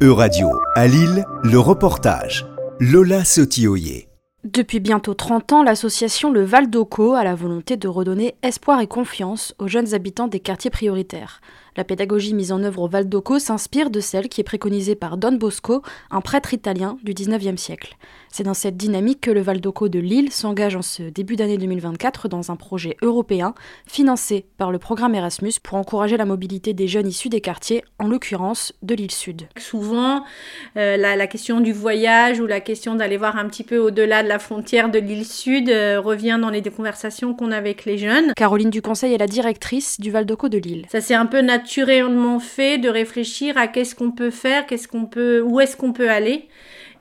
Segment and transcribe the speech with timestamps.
[0.00, 2.46] Euradio, à Lille, le reportage.
[2.78, 4.07] Lola Sotioyer.
[4.50, 8.86] Depuis bientôt 30 ans, l'association Le Val d'Oco a la volonté de redonner espoir et
[8.86, 11.42] confiance aux jeunes habitants des quartiers prioritaires.
[11.78, 15.16] La pédagogie mise en œuvre au Val d'Oco s'inspire de celle qui est préconisée par
[15.16, 17.96] Don Bosco, un prêtre italien du 19e siècle.
[18.30, 21.56] C'est dans cette dynamique que le Val d'Oco de Lille s'engage en ce début d'année
[21.56, 23.54] 2024 dans un projet européen
[23.86, 28.08] financé par le programme Erasmus pour encourager la mobilité des jeunes issus des quartiers, en
[28.08, 29.46] l'occurrence de l'île Sud.
[29.56, 30.24] Souvent,
[30.76, 34.28] euh, la, question du voyage ou la question d'aller voir un petit peu au-delà de
[34.28, 38.32] la frontière de l'île Sud euh, revient dans les conversations qu'on a avec les jeunes.
[38.36, 40.86] Caroline Duconseil est la directrice du Val d'Oco de Lille.
[40.90, 44.88] Ça c'est un peu naturel naturellement fait de réfléchir à qu'est-ce qu'on peut faire, qu'est-ce
[44.88, 46.48] qu'on peut, où est-ce qu'on peut aller.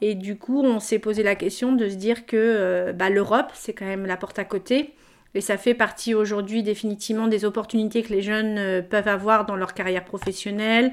[0.00, 3.50] Et du coup, on s'est posé la question de se dire que euh, bah, l'Europe,
[3.54, 4.92] c'est quand même la porte à côté.
[5.36, 9.56] Et ça fait partie aujourd'hui définitivement des opportunités que les jeunes euh, peuvent avoir dans
[9.56, 10.92] leur carrière professionnelle,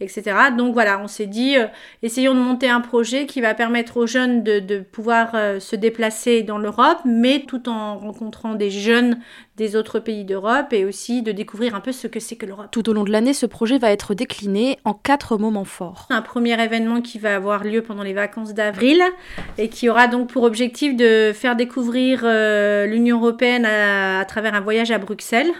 [0.00, 0.22] etc.
[0.56, 1.66] Donc voilà, on s'est dit, euh,
[2.02, 6.42] essayons de monter un projet qui va permettre aux jeunes de, de pouvoir se déplacer
[6.42, 9.18] dans l'Europe, mais tout en rencontrant des jeunes
[9.56, 12.68] des autres pays d'Europe et aussi de découvrir un peu ce que c'est que l'Europe.
[12.70, 16.06] Tout au long de l'année, ce projet va être décliné en quatre moments forts.
[16.08, 19.02] Un premier événement qui va avoir lieu pendant les vacances d'avril
[19.58, 23.81] et qui aura donc pour objectif de faire découvrir euh, l'Union européenne à
[24.26, 25.52] travers un voyage à Bruxelles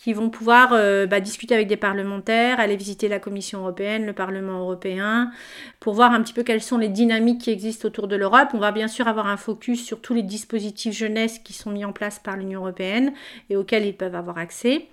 [0.00, 4.14] qui vont pouvoir euh, bah, discuter avec des parlementaires, aller visiter la Commission européenne, le
[4.14, 5.30] Parlement européen,
[5.78, 8.48] pour voir un petit peu quelles sont les dynamiques qui existent autour de l'Europe.
[8.54, 11.84] On va bien sûr avoir un focus sur tous les dispositifs jeunesse qui sont mis
[11.84, 13.12] en place par l'Union européenne
[13.50, 14.86] et auxquels ils peuvent avoir accès.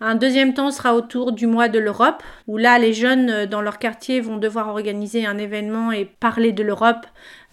[0.00, 3.60] Un deuxième temps sera autour du mois de l'Europe, où là, les jeunes euh, dans
[3.60, 7.06] leur quartier vont devoir organiser un événement et parler de l'Europe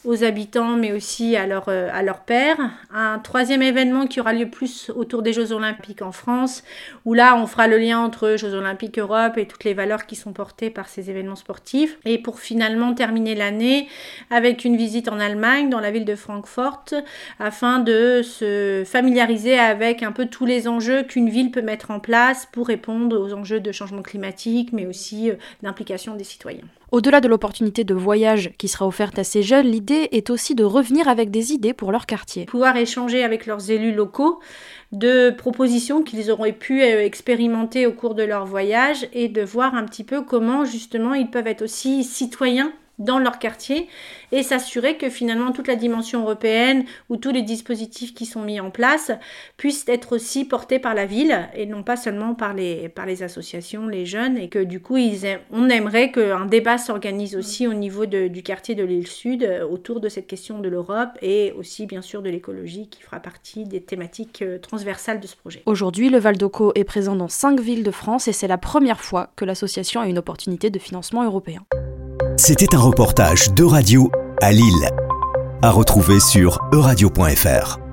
[0.06, 2.58] aux habitants, mais aussi à leur, euh, à leur père.
[2.94, 6.64] Un troisième événement qui aura lieu plus autour des Jeux Olympiques en France,
[7.06, 10.16] où là, on fera le lien entre Jeux Olympiques Europe et toutes les valeurs qui
[10.16, 11.98] sont portées par ces événements sportifs.
[12.06, 13.88] Et pour finalement terminer l'année
[14.30, 16.86] avec une visite en Allemagne, dans la ville de Francfort,
[17.40, 22.00] afin de se familiariser avec un peu tous les enjeux qu'une ville peut mettre en
[22.00, 26.66] place pour répondre aux enjeux de changement climatique, mais aussi euh, d'implication des citoyens.
[26.92, 30.64] Au-delà de l'opportunité de voyage qui sera offerte à ces jeunes, l'idée est aussi de
[30.64, 32.46] revenir avec des idées pour leur quartier.
[32.46, 34.40] Pouvoir échanger avec leurs élus locaux
[34.92, 39.76] de propositions qu'ils auraient pu euh, expérimenter au cours de leur voyage et de voir
[39.76, 43.88] un petit peu comment justement ils peuvent être aussi citoyens dans leur quartier
[44.32, 48.60] et s'assurer que finalement toute la dimension européenne ou tous les dispositifs qui sont mis
[48.60, 49.12] en place
[49.58, 52.92] puissent être aussi portés par la ville et non pas seulement par les,
[53.24, 57.74] associations, les jeunes et que du coup ils on aimerait qu'un débat s'organise aussi au
[57.74, 61.86] niveau du quartier de l'île Sud euh, autour de cette question de l'Europe et aussi
[61.86, 65.64] bien sûr de l'écologie qui fera partie des thématiques euh, transversales de ce projet.
[65.66, 69.02] Aujourd'hui, le Val d'Oco est présent dans cinq villes de France et c'est la première
[69.02, 71.66] fois que l'association a une opportunité de financement européen.
[72.38, 74.90] C'était un reportage de radio à Lille.
[75.62, 77.85] À retrouver sur euradio.fr.